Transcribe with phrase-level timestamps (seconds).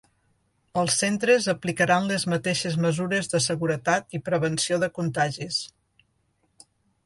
[0.83, 5.65] Els centres aplicaran les mateixes mesures de seguretat i prevenció de contagis.